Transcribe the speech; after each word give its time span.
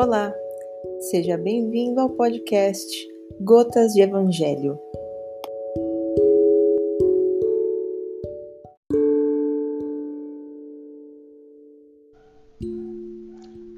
Olá, 0.00 0.32
seja 1.10 1.36
bem-vindo 1.36 2.00
ao 2.00 2.10
podcast 2.10 2.86
Gotas 3.40 3.94
de 3.94 4.00
Evangelho. 4.00 4.78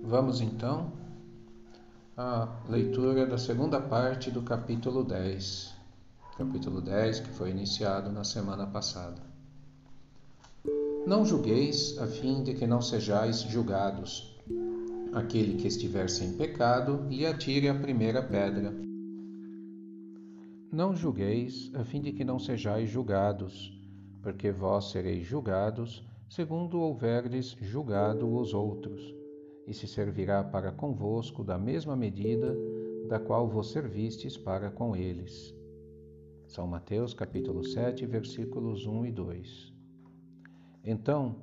Vamos 0.03 0.43
então 0.43 0.93
à 2.14 2.46
leitura 2.68 3.25
da 3.25 3.39
segunda 3.39 3.80
parte 3.80 4.30
do 4.30 4.43
capítulo 4.43 5.02
10. 5.02 5.75
Capítulo 6.37 6.82
10 6.82 7.21
que 7.21 7.30
foi 7.30 7.48
iniciado 7.48 8.12
na 8.12 8.25
semana 8.25 8.66
passada. 8.66 9.23
Não 11.07 11.25
julgueis 11.25 11.96
a 11.96 12.07
fim 12.07 12.43
de 12.43 12.53
que 12.53 12.67
não 12.67 12.82
sejais 12.82 13.41
julgados. 13.41 14.29
Aquele 15.13 15.57
que 15.57 15.67
estiver 15.67 16.09
sem 16.09 16.35
pecado, 16.35 17.05
lhe 17.09 17.27
atire 17.27 17.68
a 17.68 17.75
primeira 17.75 18.23
pedra. 18.23 18.73
Não 20.71 20.95
julgueis, 20.95 21.68
a 21.75 21.85
fim 21.85 22.01
de 22.01 22.13
que 22.13 22.25
não 22.25 22.39
sejais 22.39 22.89
julgados, 22.89 23.77
porque 24.23 24.53
vós 24.53 24.93
sereis 24.93 25.27
julgados, 25.27 26.07
segundo 26.29 26.81
houverdes 26.81 27.57
julgado 27.61 28.32
os 28.32 28.54
outros, 28.54 29.13
e 29.67 29.75
se 29.75 29.89
servirá 29.89 30.45
para 30.45 30.71
convosco 30.71 31.43
da 31.43 31.59
mesma 31.59 31.96
medida 31.96 32.56
da 33.09 33.19
qual 33.19 33.48
vos 33.48 33.73
servistes 33.73 34.37
para 34.37 34.70
com 34.70 34.95
eles. 34.95 35.53
São 36.47 36.69
Mateus 36.69 37.15
capítulo 37.15 37.65
7, 37.65 38.06
versículos 38.06 38.87
1 38.87 39.06
e 39.06 39.11
2. 39.11 39.73
Então, 40.84 41.34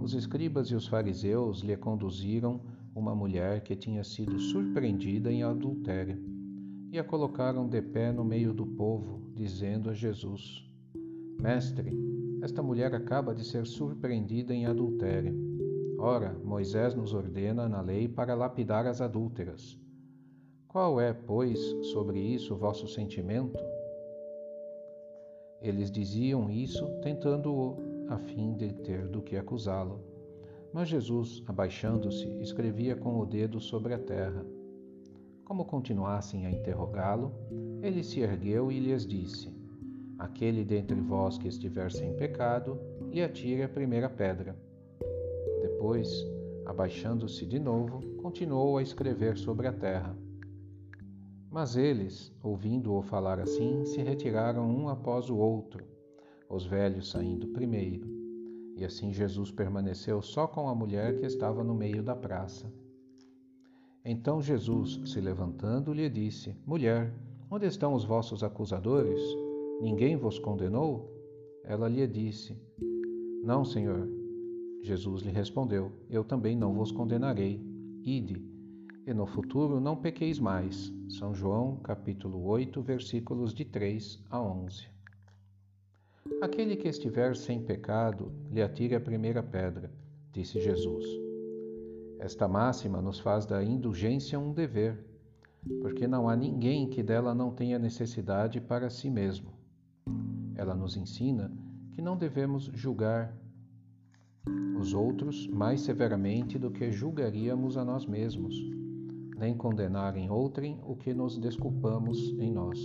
os 0.00 0.12
escribas 0.12 0.68
e 0.68 0.74
os 0.74 0.88
fariseus 0.88 1.60
lhe 1.60 1.76
conduziram 1.76 2.60
uma 2.94 3.14
mulher 3.14 3.62
que 3.62 3.74
tinha 3.74 4.04
sido 4.04 4.38
surpreendida 4.38 5.32
em 5.32 5.42
adultério, 5.42 6.18
e 6.90 6.98
a 6.98 7.04
colocaram 7.04 7.66
de 7.66 7.80
pé 7.80 8.12
no 8.12 8.24
meio 8.24 8.52
do 8.52 8.66
povo, 8.66 9.22
dizendo 9.34 9.88
a 9.88 9.94
Jesus: 9.94 10.62
Mestre, 11.40 11.98
esta 12.42 12.62
mulher 12.62 12.94
acaba 12.94 13.34
de 13.34 13.44
ser 13.44 13.66
surpreendida 13.66 14.52
em 14.52 14.66
adultério. 14.66 15.34
Ora, 15.98 16.36
Moisés 16.44 16.94
nos 16.94 17.14
ordena 17.14 17.68
na 17.68 17.80
lei 17.80 18.08
para 18.08 18.34
lapidar 18.34 18.86
as 18.86 19.00
adúlteras. 19.00 19.78
Qual 20.68 21.00
é, 21.00 21.12
pois, 21.12 21.58
sobre 21.92 22.18
isso 22.18 22.56
vosso 22.56 22.88
sentimento? 22.88 23.58
Eles 25.60 25.90
diziam 25.90 26.50
isso, 26.50 26.84
tentando-o 27.02 27.76
a 28.08 28.18
fim 28.18 28.54
de 28.54 28.72
ter 28.72 29.06
do 29.06 29.22
que 29.22 29.36
acusá-lo. 29.36 30.11
Mas 30.72 30.88
Jesus, 30.88 31.42
abaixando-se, 31.46 32.26
escrevia 32.40 32.96
com 32.96 33.18
o 33.20 33.26
dedo 33.26 33.60
sobre 33.60 33.92
a 33.92 33.98
terra. 33.98 34.44
Como 35.44 35.66
continuassem 35.66 36.46
a 36.46 36.50
interrogá-lo, 36.50 37.34
ele 37.82 38.02
se 38.02 38.20
ergueu 38.20 38.72
e 38.72 38.80
lhes 38.80 39.06
disse: 39.06 39.54
Aquele 40.18 40.64
dentre 40.64 40.98
vós 40.98 41.36
que 41.36 41.48
estiver 41.48 41.90
sem 41.90 42.14
pecado, 42.14 42.80
lhe 43.10 43.22
atire 43.22 43.62
a 43.62 43.68
primeira 43.68 44.08
pedra. 44.08 44.56
Depois, 45.60 46.24
abaixando-se 46.64 47.44
de 47.44 47.58
novo, 47.58 48.00
continuou 48.22 48.78
a 48.78 48.82
escrever 48.82 49.36
sobre 49.36 49.66
a 49.66 49.72
terra. 49.72 50.16
Mas 51.50 51.76
eles, 51.76 52.32
ouvindo-o 52.42 53.02
falar 53.02 53.38
assim, 53.38 53.84
se 53.84 54.00
retiraram 54.00 54.66
um 54.66 54.88
após 54.88 55.28
o 55.28 55.36
outro, 55.36 55.84
os 56.48 56.64
velhos 56.64 57.10
saindo 57.10 57.48
primeiro. 57.48 58.11
E 58.82 58.84
assim 58.84 59.12
Jesus 59.12 59.52
permaneceu 59.52 60.20
só 60.20 60.48
com 60.48 60.68
a 60.68 60.74
mulher 60.74 61.16
que 61.20 61.24
estava 61.24 61.62
no 61.62 61.72
meio 61.72 62.02
da 62.02 62.16
praça. 62.16 62.66
Então 64.04 64.42
Jesus, 64.42 65.00
se 65.08 65.20
levantando, 65.20 65.92
lhe 65.92 66.10
disse: 66.10 66.56
Mulher, 66.66 67.14
onde 67.48 67.64
estão 67.64 67.94
os 67.94 68.02
vossos 68.02 68.42
acusadores? 68.42 69.20
Ninguém 69.80 70.16
vos 70.16 70.36
condenou? 70.36 71.08
Ela 71.62 71.88
lhe 71.88 72.04
disse: 72.08 72.60
Não, 73.44 73.64
Senhor. 73.64 74.08
Jesus 74.82 75.22
lhe 75.22 75.30
respondeu: 75.30 75.92
Eu 76.10 76.24
também 76.24 76.56
não 76.56 76.74
vos 76.74 76.90
condenarei. 76.90 77.64
Ide, 78.02 78.44
e 79.06 79.14
no 79.14 79.26
futuro 79.26 79.78
não 79.78 79.94
pequeis 79.94 80.40
mais. 80.40 80.92
São 81.08 81.32
João, 81.32 81.76
capítulo 81.84 82.44
8, 82.46 82.82
versículos 82.82 83.54
de 83.54 83.64
3 83.64 84.20
a 84.28 84.42
11. 84.42 84.91
Aquele 86.40 86.76
que 86.76 86.88
estiver 86.88 87.34
sem 87.34 87.60
pecado, 87.60 88.32
lhe 88.50 88.62
atire 88.62 88.94
a 88.94 89.00
primeira 89.00 89.42
pedra, 89.42 89.90
disse 90.32 90.60
Jesus. 90.60 91.04
Esta 92.18 92.46
máxima 92.46 93.02
nos 93.02 93.18
faz 93.18 93.44
da 93.44 93.62
indulgência 93.62 94.38
um 94.38 94.52
dever, 94.52 95.04
porque 95.80 96.06
não 96.06 96.28
há 96.28 96.36
ninguém 96.36 96.88
que 96.88 97.02
dela 97.02 97.34
não 97.34 97.50
tenha 97.50 97.78
necessidade 97.78 98.60
para 98.60 98.88
si 98.88 99.10
mesmo. 99.10 99.52
Ela 100.54 100.74
nos 100.74 100.96
ensina 100.96 101.50
que 101.92 102.00
não 102.00 102.16
devemos 102.16 102.70
julgar 102.72 103.36
os 104.78 104.94
outros 104.94 105.48
mais 105.48 105.80
severamente 105.80 106.58
do 106.58 106.70
que 106.70 106.90
julgaríamos 106.90 107.76
a 107.76 107.84
nós 107.84 108.06
mesmos, 108.06 108.54
nem 109.36 109.56
condenar 109.56 110.16
em 110.16 110.30
outrem 110.30 110.80
o 110.86 110.94
que 110.94 111.12
nos 111.12 111.38
desculpamos 111.38 112.30
em 112.38 112.52
nós. 112.52 112.78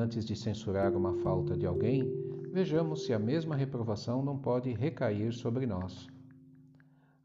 Antes 0.00 0.24
de 0.24 0.36
censurar 0.36 0.96
uma 0.96 1.12
falta 1.12 1.56
de 1.56 1.66
alguém, 1.66 2.08
vejamos 2.52 3.04
se 3.04 3.12
a 3.12 3.18
mesma 3.18 3.56
reprovação 3.56 4.24
não 4.24 4.38
pode 4.38 4.72
recair 4.72 5.32
sobre 5.32 5.66
nós. 5.66 6.06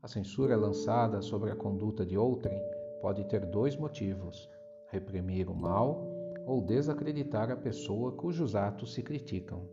A 0.01 0.07
censura 0.07 0.57
lançada 0.57 1.21
sobre 1.21 1.51
a 1.51 1.55
conduta 1.55 2.03
de 2.03 2.17
outrem 2.17 2.59
pode 2.99 3.25
ter 3.25 3.45
dois 3.45 3.77
motivos: 3.77 4.49
reprimir 4.89 5.51
o 5.51 5.55
mal 5.55 6.03
ou 6.47 6.61
desacreditar 6.61 7.51
a 7.51 7.55
pessoa 7.55 8.11
cujos 8.13 8.55
atos 8.55 8.95
se 8.95 9.03
criticam. 9.03 9.69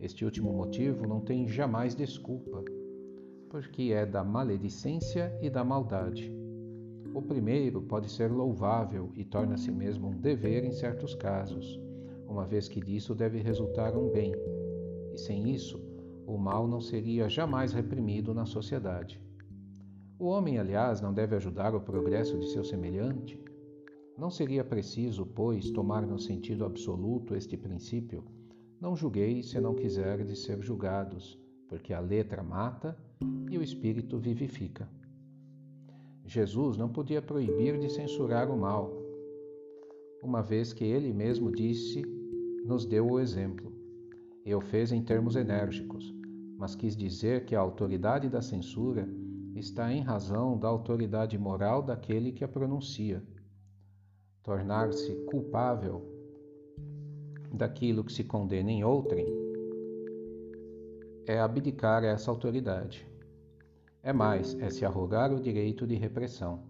Este 0.00 0.24
último 0.24 0.54
motivo 0.54 1.06
não 1.06 1.20
tem 1.20 1.46
jamais 1.46 1.94
desculpa, 1.94 2.64
porque 3.50 3.92
é 3.92 4.06
da 4.06 4.24
maledicência 4.24 5.38
e 5.42 5.50
da 5.50 5.62
maldade. 5.62 6.34
O 7.12 7.20
primeiro 7.20 7.82
pode 7.82 8.10
ser 8.10 8.32
louvável 8.32 9.12
e 9.14 9.22
torna-se 9.22 9.70
mesmo 9.70 10.08
um 10.08 10.16
dever 10.16 10.64
em 10.64 10.72
certos 10.72 11.14
casos 11.14 11.91
uma 12.32 12.46
vez 12.46 12.66
que 12.66 12.80
disso 12.80 13.14
deve 13.14 13.38
resultar 13.38 13.94
um 13.94 14.08
bem, 14.08 14.32
e 15.12 15.18
sem 15.18 15.52
isso, 15.52 15.78
o 16.26 16.38
mal 16.38 16.66
não 16.66 16.80
seria 16.80 17.28
jamais 17.28 17.74
reprimido 17.74 18.32
na 18.32 18.46
sociedade. 18.46 19.20
O 20.18 20.24
homem, 20.24 20.58
aliás, 20.58 21.02
não 21.02 21.12
deve 21.12 21.36
ajudar 21.36 21.74
o 21.74 21.80
progresso 21.80 22.38
de 22.38 22.48
seu 22.48 22.64
semelhante? 22.64 23.38
Não 24.16 24.30
seria 24.30 24.64
preciso, 24.64 25.26
pois, 25.26 25.70
tomar 25.70 26.06
no 26.06 26.18
sentido 26.18 26.64
absoluto 26.64 27.34
este 27.34 27.56
princípio? 27.56 28.24
Não 28.80 28.96
julgueis 28.96 29.50
se 29.50 29.60
não 29.60 29.74
quiserdes 29.74 30.42
ser 30.42 30.58
julgados, 30.62 31.38
porque 31.68 31.92
a 31.92 32.00
letra 32.00 32.42
mata 32.42 32.96
e 33.50 33.58
o 33.58 33.62
espírito 33.62 34.18
vivifica. 34.18 34.88
Jesus 36.24 36.78
não 36.78 36.88
podia 36.88 37.20
proibir 37.20 37.78
de 37.78 37.90
censurar 37.90 38.50
o 38.50 38.56
mal, 38.56 38.90
uma 40.22 40.40
vez 40.40 40.72
que 40.72 40.84
ele 40.84 41.12
mesmo 41.12 41.50
disse 41.50 42.21
nos 42.64 42.84
deu 42.84 43.06
o 43.06 43.20
exemplo. 43.20 43.72
E 44.44 44.54
o 44.54 44.60
fez 44.60 44.92
em 44.92 45.02
termos 45.02 45.36
enérgicos, 45.36 46.14
mas 46.56 46.74
quis 46.74 46.96
dizer 46.96 47.44
que 47.44 47.54
a 47.54 47.60
autoridade 47.60 48.28
da 48.28 48.42
censura 48.42 49.08
está 49.54 49.92
em 49.92 50.00
razão 50.00 50.58
da 50.58 50.68
autoridade 50.68 51.38
moral 51.38 51.82
daquele 51.82 52.32
que 52.32 52.44
a 52.44 52.48
pronuncia. 52.48 53.22
Tornar-se 54.42 55.14
culpável 55.26 56.02
daquilo 57.52 58.02
que 58.02 58.12
se 58.12 58.24
condena 58.24 58.70
em 58.70 58.82
outrem 58.82 59.26
é 61.26 61.38
abdicar 61.38 62.02
essa 62.02 62.30
autoridade. 62.30 63.06
É 64.02 64.12
mais, 64.12 64.54
é 64.58 64.68
se 64.70 64.84
arrogar 64.84 65.32
o 65.32 65.40
direito 65.40 65.86
de 65.86 65.94
repressão. 65.94 66.64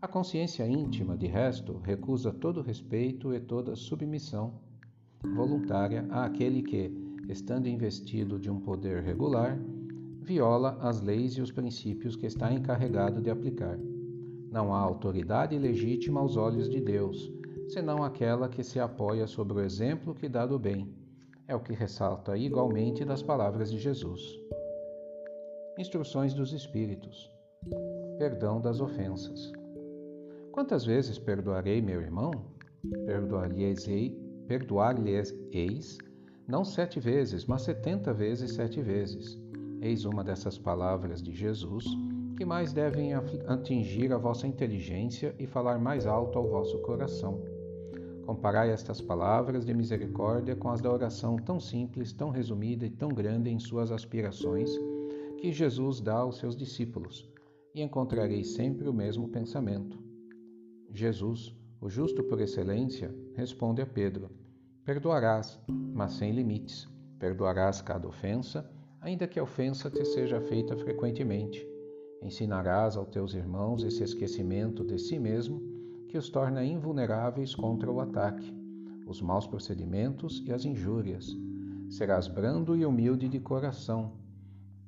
A 0.00 0.06
consciência 0.06 0.66
íntima, 0.66 1.16
de 1.16 1.26
resto, 1.26 1.78
recusa 1.78 2.32
todo 2.32 2.62
respeito 2.62 3.34
e 3.34 3.40
toda 3.40 3.74
submissão 3.74 4.69
voluntária 5.24 6.06
àquele 6.10 6.62
que, 6.62 6.90
estando 7.28 7.68
investido 7.68 8.38
de 8.38 8.50
um 8.50 8.60
poder 8.60 9.02
regular, 9.02 9.58
viola 10.20 10.78
as 10.80 11.00
leis 11.00 11.32
e 11.34 11.40
os 11.40 11.50
princípios 11.50 12.16
que 12.16 12.26
está 12.26 12.52
encarregado 12.52 13.20
de 13.20 13.30
aplicar. 13.30 13.78
Não 14.50 14.74
há 14.74 14.78
autoridade 14.78 15.56
legítima 15.58 16.20
aos 16.20 16.36
olhos 16.36 16.68
de 16.68 16.80
Deus, 16.80 17.32
senão 17.68 18.02
aquela 18.02 18.48
que 18.48 18.64
se 18.64 18.80
apoia 18.80 19.26
sobre 19.26 19.54
o 19.54 19.60
exemplo 19.60 20.14
que 20.14 20.28
dá 20.28 20.46
do 20.46 20.58
bem. 20.58 20.92
É 21.46 21.54
o 21.54 21.60
que 21.60 21.72
ressalta 21.72 22.36
igualmente 22.36 23.04
das 23.04 23.22
palavras 23.22 23.70
de 23.70 23.78
Jesus. 23.78 24.20
Instruções 25.78 26.34
dos 26.34 26.52
Espíritos. 26.52 27.30
Perdão 28.18 28.60
das 28.60 28.80
ofensas. 28.80 29.52
Quantas 30.52 30.84
vezes 30.84 31.18
perdoarei 31.18 31.80
meu 31.80 32.00
irmão? 32.00 32.30
Perdoar-lhe-ei 33.06 34.29
perdoar-lhes-eis, 34.50 35.96
não 36.44 36.64
sete 36.64 36.98
vezes, 36.98 37.46
mas 37.46 37.62
setenta 37.62 38.12
vezes 38.12 38.50
sete 38.50 38.82
vezes. 38.82 39.40
Eis 39.80 40.04
uma 40.04 40.24
dessas 40.24 40.58
palavras 40.58 41.22
de 41.22 41.32
Jesus 41.32 41.84
que 42.36 42.44
mais 42.44 42.72
devem 42.72 43.12
atingir 43.46 44.12
a 44.12 44.18
vossa 44.18 44.48
inteligência 44.48 45.36
e 45.38 45.46
falar 45.46 45.78
mais 45.78 46.04
alto 46.04 46.36
ao 46.36 46.48
vosso 46.48 46.80
coração. 46.80 47.40
Comparai 48.26 48.70
estas 48.70 49.00
palavras 49.00 49.64
de 49.64 49.72
misericórdia 49.72 50.56
com 50.56 50.70
as 50.70 50.80
da 50.80 50.92
oração 50.92 51.36
tão 51.36 51.60
simples, 51.60 52.12
tão 52.12 52.30
resumida 52.30 52.84
e 52.84 52.90
tão 52.90 53.10
grande 53.10 53.50
em 53.50 53.58
suas 53.60 53.92
aspirações 53.92 54.68
que 55.38 55.52
Jesus 55.52 56.00
dá 56.00 56.16
aos 56.16 56.38
seus 56.38 56.56
discípulos, 56.56 57.30
e 57.72 57.82
encontrareis 57.82 58.48
sempre 58.48 58.88
o 58.88 58.92
mesmo 58.92 59.28
pensamento. 59.28 59.96
Jesus, 60.92 61.54
o 61.80 61.88
justo 61.88 62.24
por 62.24 62.40
excelência, 62.40 63.14
responde 63.36 63.80
a 63.80 63.86
Pedro: 63.86 64.39
Perdoarás, 64.90 65.56
mas 65.68 66.14
sem 66.14 66.32
limites. 66.32 66.88
Perdoarás 67.16 67.80
cada 67.80 68.08
ofensa, 68.08 68.68
ainda 69.00 69.28
que 69.28 69.38
a 69.38 69.42
ofensa 69.44 69.88
te 69.88 70.04
seja 70.04 70.40
feita 70.40 70.76
frequentemente. 70.76 71.64
Ensinarás 72.20 72.96
aos 72.96 73.06
teus 73.06 73.32
irmãos 73.34 73.84
esse 73.84 74.02
esquecimento 74.02 74.84
de 74.84 74.98
si 74.98 75.16
mesmo 75.16 75.62
que 76.08 76.18
os 76.18 76.28
torna 76.28 76.64
invulneráveis 76.64 77.54
contra 77.54 77.88
o 77.88 78.00
ataque, 78.00 78.52
os 79.06 79.22
maus 79.22 79.46
procedimentos 79.46 80.42
e 80.44 80.52
as 80.52 80.64
injúrias. 80.64 81.36
Serás 81.88 82.26
brando 82.26 82.74
e 82.74 82.84
humilde 82.84 83.28
de 83.28 83.38
coração, 83.38 84.14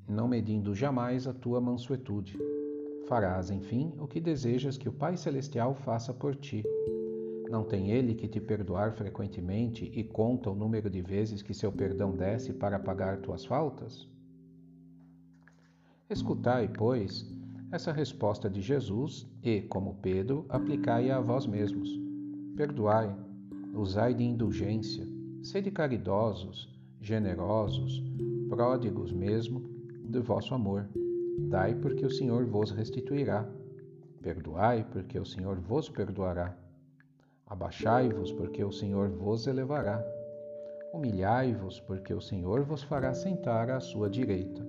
não 0.08 0.26
medindo 0.26 0.74
jamais 0.74 1.28
a 1.28 1.32
tua 1.32 1.60
mansuetude. 1.60 2.36
Farás, 3.06 3.52
enfim, 3.52 3.92
o 4.00 4.08
que 4.08 4.20
desejas 4.20 4.76
que 4.76 4.88
o 4.88 4.92
Pai 4.92 5.16
Celestial 5.16 5.76
faça 5.76 6.12
por 6.12 6.34
ti. 6.34 6.64
Não 7.52 7.64
tem 7.64 7.90
ele 7.90 8.14
que 8.14 8.26
te 8.26 8.40
perdoar 8.40 8.92
frequentemente 8.92 9.84
e 9.84 10.02
conta 10.02 10.48
o 10.48 10.54
número 10.54 10.88
de 10.88 11.02
vezes 11.02 11.42
que 11.42 11.52
seu 11.52 11.70
perdão 11.70 12.16
desce 12.16 12.50
para 12.50 12.78
pagar 12.78 13.18
tuas 13.18 13.44
faltas? 13.44 14.08
Escutai, 16.08 16.66
pois, 16.66 17.30
essa 17.70 17.92
resposta 17.92 18.48
de 18.48 18.62
Jesus 18.62 19.28
e, 19.42 19.60
como 19.60 19.96
Pedro, 19.96 20.46
aplicai-a 20.48 21.18
a 21.18 21.20
vós 21.20 21.46
mesmos. 21.46 21.90
Perdoai, 22.56 23.14
usai 23.74 24.14
de 24.14 24.24
indulgência, 24.24 25.06
sede 25.42 25.70
caridosos, 25.70 26.74
generosos, 27.02 28.02
pródigos 28.48 29.12
mesmo 29.12 29.60
de 30.08 30.20
vosso 30.20 30.54
amor. 30.54 30.88
Dai, 31.50 31.74
porque 31.74 32.06
o 32.06 32.10
Senhor 32.10 32.46
vos 32.46 32.70
restituirá. 32.70 33.46
Perdoai, 34.22 34.86
porque 34.90 35.18
o 35.18 35.26
Senhor 35.26 35.60
vos 35.60 35.90
perdoará. 35.90 36.61
Abaixai-vos, 37.52 38.32
porque 38.32 38.64
o 38.64 38.72
Senhor 38.72 39.10
vos 39.10 39.46
elevará. 39.46 40.02
Humilhai-vos, 40.90 41.80
porque 41.80 42.14
o 42.14 42.20
Senhor 42.20 42.62
vos 42.62 42.82
fará 42.82 43.12
sentar 43.12 43.68
à 43.68 43.78
sua 43.78 44.08
direita. 44.08 44.66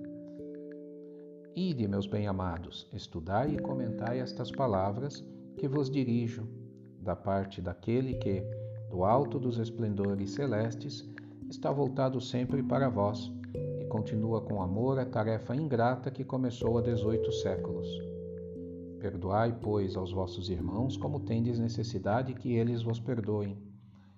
Ide, 1.56 1.88
meus 1.88 2.06
bem-amados, 2.06 2.86
estudai 2.92 3.54
e 3.54 3.58
comentai 3.58 4.20
estas 4.20 4.50
palavras 4.50 5.24
que 5.56 5.66
vos 5.66 5.90
dirijo, 5.90 6.46
da 7.00 7.16
parte 7.16 7.62
daquele 7.62 8.16
que, 8.16 8.44
do 8.90 9.02
alto 9.02 9.38
dos 9.38 9.56
esplendores 9.56 10.32
celestes, 10.32 11.10
está 11.48 11.72
voltado 11.72 12.20
sempre 12.20 12.62
para 12.62 12.90
vós 12.90 13.32
e 13.80 13.86
continua 13.86 14.42
com 14.42 14.60
amor 14.60 14.98
a 14.98 15.06
tarefa 15.06 15.56
ingrata 15.56 16.10
que 16.10 16.22
começou 16.22 16.76
há 16.76 16.82
dezoito 16.82 17.32
séculos. 17.32 18.13
Perdoai, 19.04 19.54
pois, 19.60 19.96
aos 19.96 20.12
vossos 20.12 20.48
irmãos 20.48 20.96
como 20.96 21.20
tendes 21.20 21.58
necessidade 21.58 22.32
que 22.32 22.54
eles 22.54 22.82
vos 22.82 22.98
perdoem. 22.98 23.54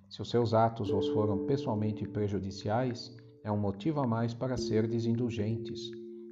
Se 0.08 0.22
os 0.22 0.30
seus 0.30 0.54
atos 0.54 0.90
vos 0.90 1.08
foram 1.08 1.44
pessoalmente 1.44 2.06
prejudiciais, 2.06 3.12
é 3.42 3.50
um 3.50 3.56
motivo 3.56 3.98
a 3.98 4.06
mais 4.06 4.32
para 4.32 4.56
serdes 4.56 5.04
indulgentes, 5.04 5.90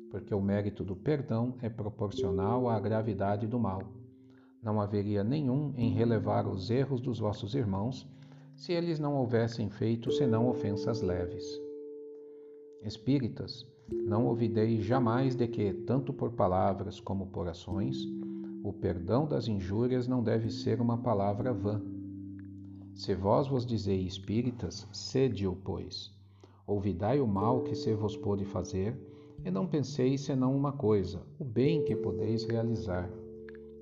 porque 0.08 0.32
o 0.32 0.40
mérito 0.40 0.84
do 0.84 0.94
perdão 0.94 1.56
é 1.62 1.68
proporcional 1.68 2.68
à 2.68 2.78
gravidade 2.78 3.44
do 3.44 3.58
mal. 3.58 3.82
Não 4.62 4.80
haveria 4.80 5.24
nenhum 5.24 5.74
em 5.76 5.90
relevar 5.92 6.46
os 6.46 6.70
erros 6.70 7.00
dos 7.00 7.18
vossos 7.18 7.56
irmãos 7.56 8.08
se 8.54 8.72
eles 8.72 9.00
não 9.00 9.16
houvessem 9.16 9.68
feito 9.68 10.12
senão 10.12 10.48
ofensas 10.48 11.02
leves. 11.02 11.44
Espíritas, 12.84 13.66
não 13.88 14.26
ouvideis 14.26 14.84
jamais 14.84 15.34
de 15.34 15.48
que, 15.48 15.72
tanto 15.72 16.12
por 16.12 16.30
palavras 16.34 17.00
como 17.00 17.26
por 17.26 17.48
ações, 17.48 17.96
o 18.64 18.72
perdão 18.72 19.26
das 19.26 19.46
injúrias 19.46 20.08
não 20.08 20.22
deve 20.22 20.48
ser 20.48 20.80
uma 20.80 20.96
palavra 20.96 21.52
vã. 21.52 21.82
Se 22.94 23.14
vós 23.14 23.46
vos 23.46 23.66
dizeis 23.66 24.14
espíritas, 24.14 24.88
sede-o, 24.90 25.54
pois. 25.54 26.10
Ouvidai 26.66 27.20
o 27.20 27.26
mal 27.26 27.60
que 27.60 27.74
se 27.74 27.92
vos 27.92 28.16
pôde 28.16 28.46
fazer, 28.46 28.98
e 29.44 29.50
não 29.50 29.66
penseis 29.66 30.22
senão 30.22 30.56
uma 30.56 30.72
coisa, 30.72 31.20
o 31.38 31.44
bem 31.44 31.84
que 31.84 31.94
podeis 31.94 32.44
realizar. 32.44 33.10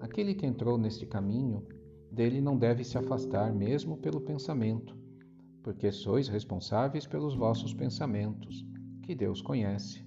Aquele 0.01 0.35
que 0.35 0.47
entrou 0.47 0.77
neste 0.77 1.07
caminho, 1.07 1.65
dele 2.11 2.41
não 2.41 2.59
deve 2.59 2.83
se 2.83 2.99
afastar 2.99 3.55
mesmo 3.55 3.97
pelo 3.99 4.21
pensamento, 4.21 4.97
porque 5.63 5.93
sois 5.93 6.27
responsáveis 6.27 7.07
pelos 7.07 7.37
vossos 7.37 7.73
pensamentos, 7.73 8.67
que 9.03 9.15
Deus 9.15 9.41
conhece. 9.41 10.05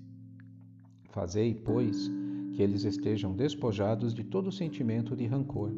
Fazei, 1.11 1.55
pois, 1.55 2.11
que 2.55 2.63
eles 2.63 2.85
estejam 2.85 3.33
despojados 3.33 4.13
de 4.13 4.23
todo 4.23 4.51
sentimento 4.51 5.15
de 5.15 5.25
rancor. 5.25 5.71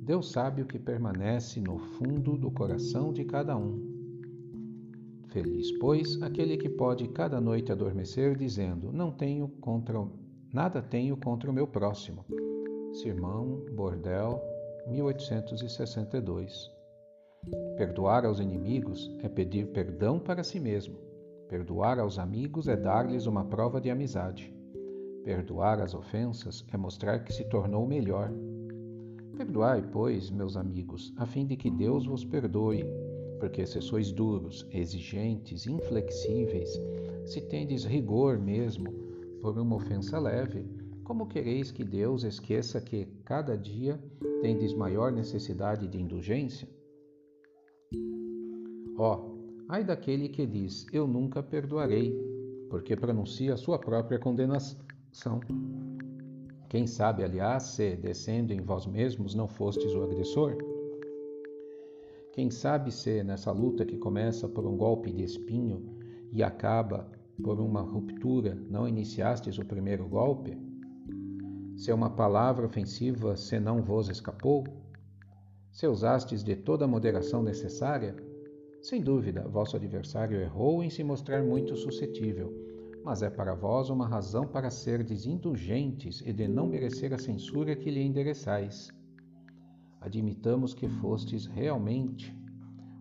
Deus 0.00 0.32
sabe 0.32 0.62
o 0.62 0.66
que 0.66 0.78
permanece 0.78 1.60
no 1.60 1.78
fundo 1.78 2.36
do 2.36 2.50
coração 2.50 3.12
de 3.12 3.24
cada 3.24 3.56
um. 3.56 3.78
Feliz, 5.28 5.70
pois, 5.78 6.20
aquele 6.22 6.56
que 6.56 6.68
pode 6.68 7.06
cada 7.08 7.40
noite 7.40 7.70
adormecer 7.70 8.36
dizendo: 8.36 8.92
Não 8.92 9.12
tenho 9.12 9.48
contra 9.60 10.04
nada 10.52 10.82
tenho 10.82 11.16
contra 11.16 11.50
o 11.50 11.54
meu 11.54 11.66
próximo. 11.66 12.24
Sermão, 12.92 13.64
Bordel, 13.74 14.42
1862. 14.86 16.70
Perdoar 17.76 18.24
aos 18.24 18.40
inimigos 18.40 19.10
é 19.22 19.28
pedir 19.28 19.68
perdão 19.68 20.18
para 20.18 20.42
si 20.42 20.58
mesmo. 20.58 20.96
Perdoar 21.48 21.98
aos 21.98 22.18
amigos 22.18 22.66
é 22.66 22.76
dar-lhes 22.76 23.26
uma 23.26 23.44
prova 23.44 23.80
de 23.80 23.90
amizade. 23.90 24.61
Perdoar 25.24 25.80
as 25.80 25.94
ofensas 25.94 26.64
é 26.72 26.76
mostrar 26.76 27.22
que 27.22 27.32
se 27.32 27.44
tornou 27.44 27.86
melhor. 27.86 28.28
Perdoai, 29.36 29.80
pois, 29.80 30.30
meus 30.30 30.56
amigos, 30.56 31.12
a 31.16 31.24
fim 31.24 31.46
de 31.46 31.56
que 31.56 31.70
Deus 31.70 32.06
vos 32.06 32.24
perdoe, 32.24 32.84
porque 33.38 33.64
se 33.64 33.80
sois 33.80 34.10
duros, 34.10 34.66
exigentes, 34.72 35.64
inflexíveis, 35.68 36.70
se 37.24 37.40
tendes 37.40 37.84
rigor 37.84 38.36
mesmo 38.36 38.92
por 39.40 39.56
uma 39.56 39.76
ofensa 39.76 40.18
leve, 40.18 40.68
como 41.04 41.28
quereis 41.28 41.70
que 41.70 41.84
Deus 41.84 42.24
esqueça 42.24 42.80
que 42.80 43.06
cada 43.24 43.56
dia 43.56 44.02
tendes 44.40 44.74
maior 44.74 45.12
necessidade 45.12 45.86
de 45.86 46.00
indulgência? 46.00 46.68
Ó, 48.98 49.16
oh, 49.16 49.38
ai 49.68 49.84
daquele 49.84 50.28
que 50.28 50.46
diz: 50.46 50.84
Eu 50.92 51.06
nunca 51.06 51.42
perdoarei, 51.42 52.12
porque 52.68 52.96
pronuncia 52.96 53.54
a 53.54 53.56
sua 53.56 53.78
própria 53.78 54.18
condenação 54.18 54.91
são. 55.12 55.40
Quem 56.68 56.86
sabe, 56.86 57.22
aliás, 57.22 57.64
se, 57.64 57.96
descendo 57.96 58.52
em 58.52 58.60
vós 58.60 58.86
mesmos, 58.86 59.34
não 59.34 59.46
fostes 59.46 59.94
o 59.94 60.02
agressor? 60.02 60.56
Quem 62.32 62.50
sabe 62.50 62.90
se, 62.90 63.22
nessa 63.22 63.52
luta 63.52 63.84
que 63.84 63.98
começa 63.98 64.48
por 64.48 64.66
um 64.66 64.74
golpe 64.74 65.12
de 65.12 65.22
espinho 65.22 65.84
e 66.32 66.42
acaba 66.42 67.06
por 67.42 67.60
uma 67.60 67.82
ruptura, 67.82 68.54
não 68.70 68.88
iniciastes 68.88 69.58
o 69.58 69.64
primeiro 69.64 70.08
golpe? 70.08 70.58
Se 71.76 71.92
uma 71.92 72.08
palavra 72.08 72.66
ofensiva 72.66 73.36
se 73.36 73.60
não 73.60 73.82
vos 73.82 74.08
escapou? 74.08 74.64
Se 75.70 75.86
usastes 75.86 76.42
de 76.42 76.56
toda 76.56 76.86
a 76.86 76.88
moderação 76.88 77.42
necessária? 77.42 78.16
Sem 78.80 79.02
dúvida, 79.02 79.46
vosso 79.46 79.76
adversário 79.76 80.40
errou 80.40 80.82
em 80.82 80.88
se 80.88 81.04
mostrar 81.04 81.42
muito 81.42 81.76
suscetível 81.76 82.61
mas 83.04 83.22
é 83.22 83.28
para 83.28 83.54
vós 83.54 83.90
uma 83.90 84.06
razão 84.06 84.46
para 84.46 84.70
serdes 84.70 85.26
indulgentes 85.26 86.22
e 86.24 86.32
de 86.32 86.46
não 86.46 86.66
merecer 86.66 87.12
a 87.12 87.18
censura 87.18 87.74
que 87.74 87.90
lhe 87.90 88.02
endereçais. 88.02 88.90
Admitamos 90.00 90.72
que 90.74 90.88
fostes 90.88 91.46
realmente 91.46 92.34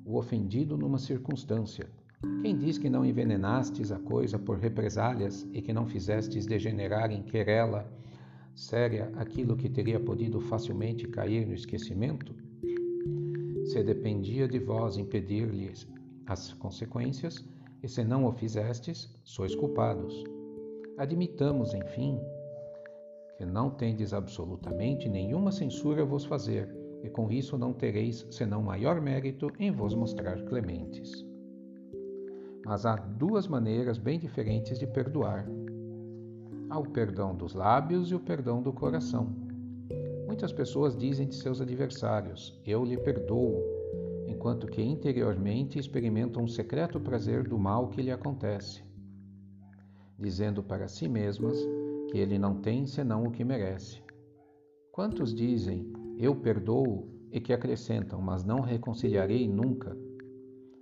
o 0.05 0.17
ofendido 0.17 0.77
numa 0.77 0.97
circunstância. 0.97 1.89
Quem 2.41 2.57
diz 2.57 2.77
que 2.77 2.89
não 2.89 3.05
envenenastes 3.05 3.91
a 3.91 3.99
coisa 3.99 4.37
por 4.37 4.57
represálias 4.57 5.47
e 5.51 5.61
que 5.61 5.73
não 5.73 5.87
fizestes 5.87 6.45
degenerar 6.45 7.11
em 7.11 7.23
querela 7.23 7.91
séria 8.53 9.11
aquilo 9.15 9.55
que 9.55 9.69
teria 9.69 9.99
podido 9.99 10.39
facilmente 10.39 11.07
cair 11.07 11.47
no 11.47 11.53
esquecimento? 11.53 12.35
Se 13.65 13.83
dependia 13.83 14.47
de 14.47 14.59
vós 14.59 14.97
impedir-lhes 14.97 15.87
as 16.25 16.53
consequências, 16.53 17.43
e 17.83 17.87
se 17.87 18.03
não 18.03 18.25
o 18.25 18.31
fizestes, 18.31 19.13
sois 19.23 19.55
culpados. 19.55 20.23
Admitamos, 20.97 21.73
enfim, 21.73 22.19
que 23.37 23.45
não 23.45 23.71
tendes 23.71 24.13
absolutamente 24.13 25.09
nenhuma 25.09 25.51
censura 25.51 26.03
a 26.03 26.05
vos 26.05 26.25
fazer, 26.25 26.69
e 27.03 27.09
com 27.09 27.31
isso 27.31 27.57
não 27.57 27.73
tereis 27.73 28.25
senão 28.29 28.61
maior 28.61 29.01
mérito 29.01 29.51
em 29.57 29.71
vos 29.71 29.95
mostrar 29.95 30.43
clementes. 30.45 31.25
Mas 32.63 32.85
há 32.85 32.95
duas 32.95 33.47
maneiras 33.47 33.97
bem 33.97 34.19
diferentes 34.19 34.77
de 34.77 34.85
perdoar. 34.85 35.47
Há 36.69 36.77
o 36.77 36.87
perdão 36.87 37.35
dos 37.35 37.55
lábios 37.55 38.11
e 38.11 38.15
o 38.15 38.19
perdão 38.19 38.61
do 38.61 38.71
coração. 38.71 39.35
Muitas 40.27 40.53
pessoas 40.53 40.95
dizem 40.95 41.27
de 41.27 41.35
seus 41.35 41.59
adversários: 41.59 42.61
Eu 42.65 42.85
lhe 42.85 42.97
perdoo, 42.97 43.63
enquanto 44.31 44.65
que 44.67 44.81
interiormente 44.81 45.77
experimentam 45.77 46.43
um 46.43 46.47
secreto 46.47 46.99
prazer 46.99 47.47
do 47.47 47.59
mal 47.59 47.89
que 47.89 48.01
lhe 48.01 48.11
acontece, 48.11 48.83
dizendo 50.17 50.63
para 50.63 50.87
si 50.87 51.07
mesmas 51.07 51.57
que 52.09 52.17
ele 52.17 52.39
não 52.39 52.61
tem 52.61 52.87
senão 52.87 53.23
o 53.23 53.31
que 53.31 53.43
merece. 53.43 54.01
Quantos 54.91 55.33
dizem: 55.33 55.91
Eu 56.17 56.35
perdoo 56.35 57.07
e 57.31 57.39
que 57.39 57.53
acrescentam, 57.53 58.21
mas 58.21 58.43
não 58.43 58.61
reconciliarei 58.61 59.47
nunca? 59.47 59.97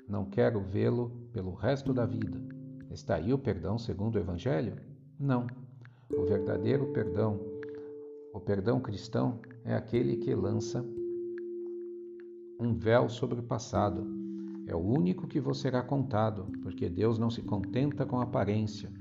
Não 0.07 0.25
quero 0.25 0.61
vê-lo 0.61 1.11
pelo 1.31 1.53
resto 1.53 1.93
da 1.93 2.05
vida. 2.05 2.41
Está 2.91 3.15
aí 3.15 3.33
o 3.33 3.37
perdão 3.37 3.77
segundo 3.77 4.15
o 4.15 4.19
Evangelho? 4.19 4.75
Não. 5.19 5.45
O 6.11 6.25
verdadeiro 6.25 6.87
perdão, 6.87 7.39
o 8.33 8.39
perdão 8.39 8.79
cristão, 8.79 9.39
é 9.63 9.75
aquele 9.75 10.17
que 10.17 10.33
lança 10.33 10.83
um 12.59 12.73
véu 12.73 13.07
sobre 13.07 13.39
o 13.39 13.43
passado. 13.43 14.05
É 14.67 14.75
o 14.75 14.79
único 14.79 15.25
que 15.25 15.39
vos 15.39 15.61
será 15.61 15.81
contado, 15.81 16.45
porque 16.61 16.89
Deus 16.89 17.17
não 17.17 17.29
se 17.29 17.41
contenta 17.41 18.05
com 18.05 18.19
aparência. 18.19 18.91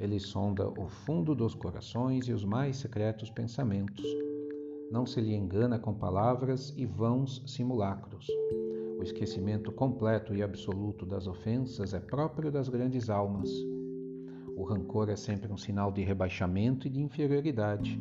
Ele 0.00 0.20
sonda 0.20 0.68
o 0.68 0.88
fundo 0.88 1.34
dos 1.34 1.52
corações 1.52 2.28
e 2.28 2.32
os 2.32 2.44
mais 2.44 2.76
secretos 2.76 3.28
pensamentos. 3.28 4.04
Não 4.92 5.04
se 5.04 5.20
lhe 5.20 5.34
engana 5.34 5.80
com 5.80 5.92
palavras 5.92 6.72
e 6.76 6.86
vãos 6.86 7.42
simulacros. 7.44 8.28
O 8.98 9.02
esquecimento 9.02 9.72
completo 9.72 10.32
e 10.32 10.42
absoluto 10.42 11.04
das 11.04 11.26
ofensas 11.26 11.92
é 11.92 12.00
próprio 12.00 12.52
das 12.52 12.68
grandes 12.68 13.10
almas. 13.10 13.50
O 14.56 14.62
rancor 14.62 15.08
é 15.08 15.16
sempre 15.16 15.52
um 15.52 15.56
sinal 15.56 15.90
de 15.90 16.02
rebaixamento 16.02 16.86
e 16.86 16.90
de 16.90 17.00
inferioridade. 17.00 18.00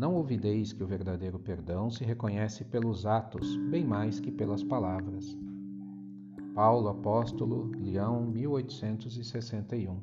Não 0.00 0.14
ouvideis 0.14 0.72
que 0.72 0.82
o 0.82 0.86
verdadeiro 0.86 1.38
perdão 1.38 1.90
se 1.90 2.02
reconhece 2.04 2.64
pelos 2.64 3.04
atos, 3.04 3.58
bem 3.68 3.84
mais 3.84 4.18
que 4.18 4.30
pelas 4.30 4.64
palavras. 4.64 5.36
Paulo 6.54 6.88
Apóstolo, 6.88 7.70
Leão, 7.78 8.22
1861. 8.24 10.00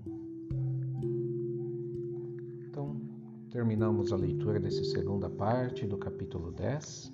Então, 2.70 3.02
terminamos 3.50 4.14
a 4.14 4.18
leitura 4.18 4.60
dessa 4.60 4.84
segunda 4.84 5.32
parte 5.32 5.88
do 5.88 5.98
capítulo 5.98 6.52
10. 6.52 7.12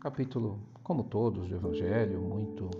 Capítulo 0.00 0.58
como 0.82 1.04
todos 1.04 1.46
do 1.46 1.56
Evangelho, 1.56 2.22
muito, 2.22 2.70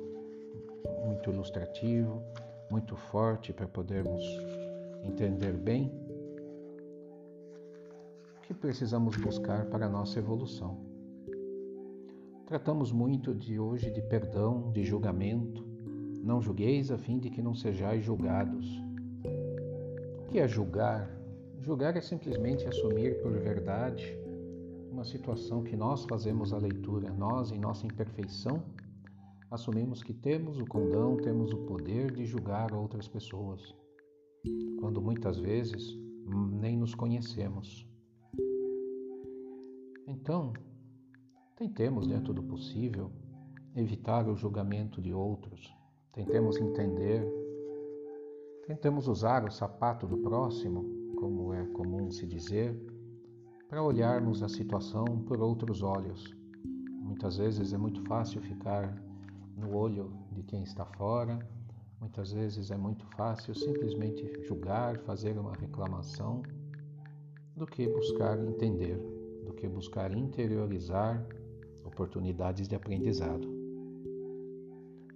muito 1.05 1.31
ilustrativo, 1.31 2.23
muito 2.71 2.97
forte 2.97 3.53
para 3.53 3.69
podermos 3.69 4.25
entender 5.05 5.53
bem 5.53 6.06
que 8.47 8.55
precisamos 8.55 9.17
buscar 9.17 9.67
para 9.67 9.87
a 9.87 9.89
nossa 9.89 10.21
evolução. 10.21 10.79
Tratamos 12.47 12.93
muito 12.93 13.35
de 13.35 13.59
hoje 13.59 13.91
de 13.91 14.01
perdão, 14.01 14.71
de 14.71 14.85
julgamento. 14.85 15.67
Não 16.23 16.41
julgueis 16.41 16.93
a 16.93 16.97
fim 16.97 17.19
de 17.19 17.29
que 17.29 17.43
não 17.43 17.57
sejais 17.57 18.05
julgados. 18.05 18.81
O 20.21 20.31
que 20.31 20.39
é 20.39 20.47
julgar? 20.47 21.11
Julgar 21.61 21.97
é 21.97 22.01
simplesmente 22.01 22.69
assumir 22.69 23.21
por 23.21 23.33
verdade 23.33 24.17
uma 24.93 25.05
situação 25.05 25.65
que 25.65 25.77
nós 25.77 26.05
fazemos 26.05 26.53
a 26.53 26.59
leitura, 26.59 27.13
nós, 27.13 27.51
em 27.51 27.59
nossa 27.59 27.85
imperfeição, 27.85 28.63
assumimos 29.51 30.05
que 30.05 30.15
temos 30.15 30.61
o 30.61 30.67
condão, 30.67 31.17
temos 31.17 31.53
o 31.53 31.59
poder 31.67 32.13
de 32.13 32.25
julgar 32.25 32.73
outras 32.73 33.09
pessoas, 33.09 33.75
quando 34.79 35.03
muitas 35.03 35.37
vezes 35.37 35.99
nem 36.53 36.77
nos 36.77 36.95
conhecemos. 36.95 37.87
Então, 40.09 40.53
tentemos, 41.57 42.07
dentro 42.07 42.33
do 42.33 42.41
possível, 42.41 43.11
evitar 43.75 44.29
o 44.29 44.37
julgamento 44.37 45.03
de 45.03 45.13
outros, 45.13 45.75
tentemos 46.13 46.57
entender, 46.59 47.27
tentemos 48.69 49.09
usar 49.09 49.45
o 49.45 49.51
sapato 49.51 50.07
do 50.07 50.19
próximo, 50.19 50.85
como 51.17 51.53
é 51.53 51.67
comum 51.67 52.09
se 52.13 52.25
dizer, 52.25 52.81
para 53.69 53.83
olharmos 53.83 54.45
a 54.45 54.49
situação 54.49 55.05
por 55.27 55.41
outros 55.41 55.83
olhos. 55.83 56.33
Muitas 57.03 57.39
vezes 57.39 57.73
é 57.73 57.79
muito 57.79 58.01
fácil 58.05 58.41
ficar 58.41 58.95
no 59.57 59.77
olho 59.77 60.13
de 60.31 60.45
quem 60.45 60.63
está 60.63 60.85
fora, 60.85 61.37
muitas 62.01 62.31
vezes 62.31 62.71
é 62.71 62.77
muito 62.77 63.05
fácil 63.17 63.57
simplesmente 63.57 64.41
julgar, 64.45 64.99
fazer 64.99 65.37
uma 65.37 65.53
reclamação, 65.53 66.43
do 67.57 67.67
que 67.67 67.89
buscar 67.89 68.39
entender, 68.39 69.16
do 69.47 69.55
que 69.55 69.67
buscar 69.67 70.13
interiorizar 70.13 71.25
oportunidades 71.85 72.69
de 72.69 72.75
aprendizado. 72.75 73.49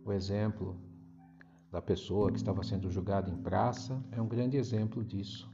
O 0.05 0.13
exemplo 0.13 0.77
da 1.71 1.83
pessoa 1.83 2.31
que 2.31 2.39
estava 2.39 2.63
sendo 2.63 2.91
julgada 2.91 3.31
em 3.31 3.37
praça 3.37 4.03
é 4.13 4.23
um 4.23 4.27
grande 4.27 4.57
exemplo 4.57 5.05
disso 5.05 5.51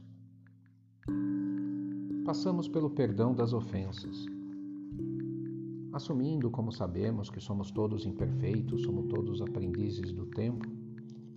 passamos 2.27 2.67
pelo 2.67 2.89
perdão 2.89 3.33
das 3.33 3.53
ofensas. 3.53 4.25
Assumindo, 5.93 6.51
como 6.51 6.73
sabemos, 6.73 7.29
que 7.29 7.39
somos 7.39 7.71
todos 7.71 8.05
imperfeitos, 8.05 8.83
somos 8.83 9.05
todos 9.05 9.41
aprendizes 9.41 10.11
do 10.11 10.25
tempo, 10.25 10.67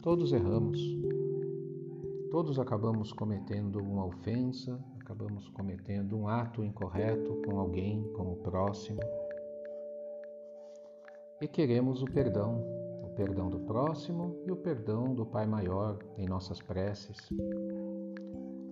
todos 0.03 0.33
erramos. 0.33 0.81
Todos 2.33 2.59
acabamos 2.59 3.13
cometendo 3.13 3.79
uma 3.79 4.05
ofensa, 4.05 4.85
acabamos 5.11 5.49
cometendo 5.49 6.17
um 6.17 6.29
ato 6.29 6.63
incorreto 6.63 7.43
com 7.45 7.59
alguém, 7.59 8.01
com 8.13 8.33
o 8.33 8.37
próximo. 8.37 9.01
E 11.41 11.49
queremos 11.49 12.01
o 12.01 12.05
perdão, 12.05 12.65
o 13.03 13.09
perdão 13.17 13.51
do 13.51 13.59
próximo 13.59 14.37
e 14.47 14.53
o 14.53 14.57
perdão 14.57 15.13
do 15.13 15.27
Pai 15.27 15.49
Maior 15.49 15.99
em 16.17 16.29
nossas 16.29 16.63
preces. 16.63 17.17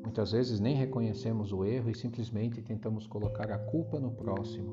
Muitas 0.01 0.31
vezes 0.31 0.61
nem 0.61 0.77
reconhecemos 0.77 1.53
o 1.53 1.65
erro 1.65 1.91
e 1.91 1.95
simplesmente 1.95 2.63
tentamos 2.63 3.05
colocar 3.09 3.51
a 3.51 3.59
culpa 3.59 3.99
no 3.99 4.13
próximo. 4.13 4.71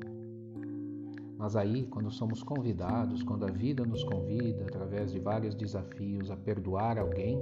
Mas 1.36 1.56
aí, 1.56 1.84
quando 1.88 2.12
somos 2.12 2.44
convidados, 2.44 3.24
quando 3.24 3.44
a 3.44 3.50
vida 3.50 3.84
nos 3.84 4.04
convida, 4.04 4.62
através 4.62 5.10
de 5.10 5.18
vários 5.18 5.54
desafios, 5.56 6.30
a 6.30 6.36
perdoar 6.36 6.96
alguém, 6.96 7.40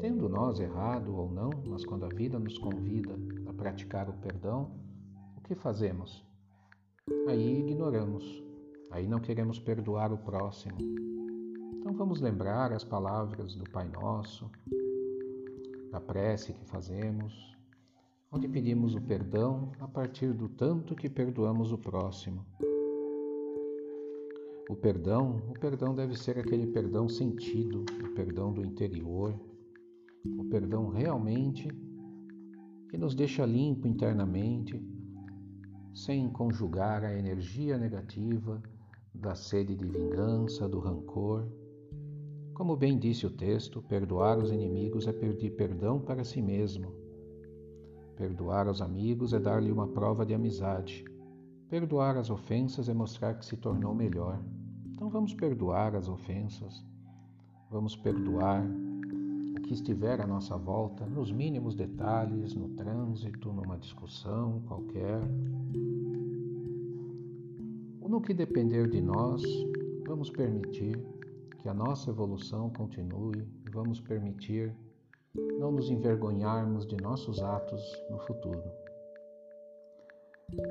tendo 0.00 0.28
nós 0.28 0.58
errado 0.58 1.14
ou 1.14 1.30
não, 1.30 1.50
mas 1.66 1.84
quando 1.84 2.06
a 2.06 2.08
vida 2.08 2.38
nos 2.38 2.56
convida 2.56 3.14
a 3.46 3.52
praticar 3.52 4.08
o 4.08 4.14
perdão, 4.14 4.70
o 5.36 5.40
que 5.42 5.54
fazemos? 5.54 6.24
Aí 7.28 7.60
ignoramos, 7.60 8.42
aí 8.90 9.06
não 9.06 9.20
queremos 9.20 9.58
perdoar 9.58 10.12
o 10.12 10.18
próximo. 10.18 10.78
Então 11.74 11.92
vamos 11.92 12.20
lembrar 12.20 12.72
as 12.72 12.82
palavras 12.82 13.54
do 13.54 13.68
Pai 13.70 13.88
Nosso, 13.88 14.50
da 15.90 16.00
prece 16.00 16.54
que 16.54 16.64
fazemos, 16.64 17.56
onde 18.32 18.48
pedimos 18.48 18.94
o 18.94 19.00
perdão 19.02 19.72
a 19.80 19.88
partir 19.88 20.32
do 20.32 20.48
tanto 20.48 20.94
que 20.94 21.10
perdoamos 21.10 21.72
o 21.72 21.78
próximo. 21.78 22.46
O 24.68 24.76
perdão, 24.76 25.42
o 25.48 25.58
perdão 25.58 25.94
deve 25.94 26.16
ser 26.16 26.38
aquele 26.38 26.68
perdão 26.68 27.08
sentido, 27.08 27.84
o 28.02 28.14
perdão 28.14 28.52
do 28.52 28.64
interior, 28.64 29.34
o 30.24 30.44
perdão 30.44 30.88
realmente 30.88 31.68
que 32.88 32.98
nos 32.98 33.14
deixa 33.14 33.44
limpo 33.46 33.86
internamente, 33.86 34.82
sem 35.94 36.28
conjugar 36.30 37.04
a 37.04 37.16
energia 37.16 37.78
negativa 37.78 38.62
da 39.14 39.34
sede 39.34 39.74
de 39.74 39.86
vingança, 39.86 40.68
do 40.68 40.78
rancor 40.78 41.48
como 42.60 42.76
bem 42.76 42.98
disse 42.98 43.24
o 43.24 43.30
texto, 43.30 43.80
perdoar 43.80 44.36
os 44.36 44.52
inimigos 44.52 45.08
é 45.08 45.14
pedir 45.14 45.56
perdão 45.56 45.98
para 45.98 46.24
si 46.24 46.42
mesmo. 46.42 46.92
Perdoar 48.14 48.68
os 48.68 48.82
amigos 48.82 49.32
é 49.32 49.40
dar-lhe 49.40 49.72
uma 49.72 49.88
prova 49.88 50.26
de 50.26 50.34
amizade. 50.34 51.02
Perdoar 51.70 52.18
as 52.18 52.28
ofensas 52.28 52.86
é 52.90 52.92
mostrar 52.92 53.32
que 53.32 53.46
se 53.46 53.56
tornou 53.56 53.94
melhor. 53.94 54.38
Então 54.84 55.08
vamos 55.08 55.32
perdoar 55.32 55.96
as 55.96 56.06
ofensas. 56.06 56.84
Vamos 57.70 57.96
perdoar 57.96 58.62
que 59.70 59.74
estiver 59.74 60.20
à 60.20 60.26
nossa 60.26 60.56
volta, 60.56 61.06
nos 61.06 61.30
mínimos 61.30 61.76
detalhes, 61.76 62.56
no 62.56 62.70
trânsito, 62.70 63.52
numa 63.52 63.78
discussão 63.78 64.60
qualquer. 64.66 65.20
No 68.00 68.20
que 68.20 68.34
depender 68.34 68.88
de 68.88 69.00
nós, 69.00 69.40
vamos 70.08 70.28
permitir 70.28 70.98
que 71.62 71.68
a 71.68 71.72
nossa 71.72 72.10
evolução 72.10 72.68
continue 72.70 73.46
vamos 73.72 74.00
permitir 74.00 74.74
não 75.60 75.70
nos 75.70 75.88
envergonharmos 75.88 76.84
de 76.84 76.96
nossos 77.00 77.40
atos 77.40 77.80
no 78.10 78.18
futuro. 78.18 78.64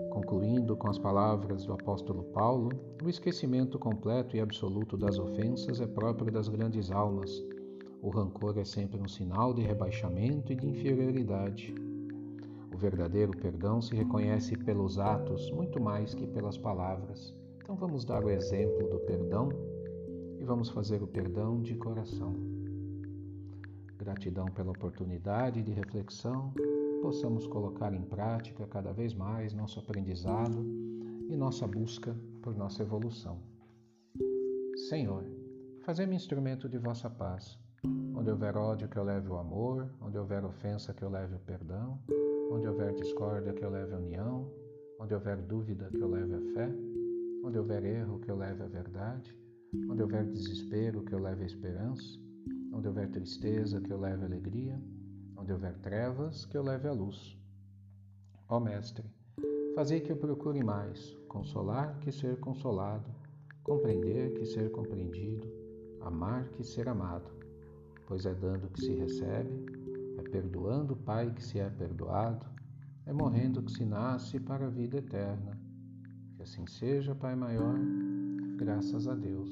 Concluindo 0.09 0.75
com 0.75 0.89
as 0.89 0.99
palavras 0.99 1.63
do 1.63 1.71
apóstolo 1.71 2.25
Paulo, 2.33 2.69
o 3.01 3.07
esquecimento 3.07 3.79
completo 3.79 4.35
e 4.35 4.41
absoluto 4.41 4.97
das 4.97 5.17
ofensas 5.17 5.79
é 5.79 5.87
próprio 5.87 6.29
das 6.29 6.49
grandes 6.49 6.91
almas. 6.91 7.31
O 8.01 8.09
rancor 8.09 8.57
é 8.57 8.63
sempre 8.63 9.01
um 9.01 9.07
sinal 9.09 9.53
de 9.53 9.61
rebaixamento 9.61 10.53
e 10.53 10.55
de 10.55 10.67
inferioridade. 10.67 11.75
O 12.73 12.77
verdadeiro 12.77 13.33
perdão 13.37 13.81
se 13.81 13.93
reconhece 13.93 14.57
pelos 14.57 14.97
atos 14.97 15.51
muito 15.51 15.81
mais 15.81 16.13
que 16.13 16.25
pelas 16.25 16.57
palavras. 16.57 17.35
Então 17.61 17.75
vamos 17.75 18.05
dar 18.05 18.23
o 18.23 18.29
exemplo 18.29 18.87
do 18.89 18.99
perdão 18.99 19.49
e 20.39 20.45
vamos 20.45 20.69
fazer 20.69 21.03
o 21.03 21.07
perdão 21.07 21.61
de 21.61 21.75
coração. 21.75 22.33
Gratidão 23.97 24.45
pela 24.45 24.71
oportunidade 24.71 25.61
de 25.61 25.73
reflexão, 25.73 26.53
possamos 27.01 27.45
colocar 27.47 27.93
em 27.93 28.03
prática 28.03 28.65
cada 28.65 28.93
vez 28.93 29.13
mais 29.13 29.53
nosso 29.53 29.77
aprendizado 29.77 30.65
e 31.29 31.35
nossa 31.35 31.67
busca 31.67 32.15
por 32.41 32.55
nossa 32.55 32.81
evolução. 32.81 33.39
Senhor, 34.87 35.25
fazei-me 35.81 36.15
instrumento 36.15 36.69
de 36.69 36.77
vossa 36.77 37.09
paz. 37.09 37.59
Onde 37.85 38.29
houver 38.29 38.57
ódio, 38.57 38.89
que 38.89 38.97
eu 38.97 39.03
leve 39.03 39.29
o 39.29 39.37
amor, 39.37 39.89
onde 40.01 40.17
houver 40.17 40.43
ofensa, 40.43 40.93
que 40.93 41.01
eu 41.01 41.09
leve 41.09 41.35
o 41.35 41.39
perdão, 41.39 41.97
onde 42.51 42.67
houver 42.67 42.93
discórdia, 42.93 43.53
que 43.53 43.63
eu 43.63 43.69
leve 43.69 43.93
a 43.93 43.97
união, 43.97 44.51
onde 44.99 45.13
houver 45.13 45.37
dúvida, 45.37 45.89
que 45.89 46.01
eu 46.01 46.09
leve 46.09 46.33
a 46.33 46.53
fé, 46.53 46.69
onde 47.43 47.57
houver 47.57 47.85
erro, 47.85 48.19
que 48.19 48.29
eu 48.29 48.35
leve 48.35 48.61
a 48.63 48.67
verdade, 48.67 49.33
onde 49.89 50.03
houver 50.03 50.25
desespero, 50.25 51.03
que 51.03 51.13
eu 51.13 51.19
leve 51.19 51.43
a 51.43 51.45
esperança, 51.45 52.19
onde 52.73 52.87
houver 52.87 53.09
tristeza, 53.09 53.79
que 53.79 53.91
eu 53.91 53.99
leve 53.99 54.23
a 54.23 54.25
alegria, 54.25 54.81
onde 55.37 55.53
houver 55.53 55.77
trevas, 55.77 56.45
que 56.45 56.57
eu 56.57 56.63
leve 56.63 56.85
a 56.85 56.91
luz. 56.91 57.37
Ó 58.49 58.59
Mestre, 58.59 59.05
fazei 59.73 60.01
que 60.01 60.11
eu 60.11 60.17
procure 60.17 60.61
mais 60.61 61.15
consolar 61.29 61.97
que 61.99 62.11
ser 62.11 62.37
consolado, 62.41 63.09
compreender 63.63 64.33
que 64.33 64.45
ser 64.45 64.69
compreendido, 64.69 65.47
amar 66.01 66.49
que 66.49 66.63
ser 66.63 66.89
amado, 66.89 67.38
pois 68.09 68.25
é 68.25 68.33
dando 68.33 68.67
que 68.69 68.81
se 68.81 68.91
recebe, 68.91 69.65
é 70.17 70.23
perdoando 70.23 70.93
o 70.93 70.97
Pai 70.97 71.31
que 71.31 71.43
se 71.43 71.59
é 71.59 71.69
perdoado, 71.69 72.43
é 73.05 73.13
morrendo 73.13 73.61
que 73.61 73.71
se 73.71 73.85
nasce 73.85 74.39
para 74.39 74.65
a 74.65 74.69
vida 74.69 74.97
eterna. 74.97 75.55
Que 76.35 76.41
assim 76.41 76.65
seja, 76.65 77.13
Pai 77.13 77.35
maior, 77.35 77.75
graças 78.57 79.07
a 79.07 79.13
Deus. 79.13 79.51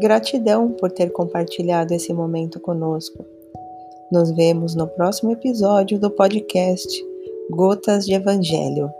Gratidão 0.00 0.72
por 0.72 0.90
ter 0.90 1.10
compartilhado 1.10 1.92
esse 1.92 2.12
momento 2.12 2.58
conosco. 2.58 3.24
Nos 4.10 4.30
vemos 4.30 4.74
no 4.74 4.86
próximo 4.88 5.30
episódio 5.30 5.98
do 5.98 6.10
podcast 6.10 7.13
Gotas 7.50 8.06
de 8.06 8.14
Evangelho. 8.14 8.94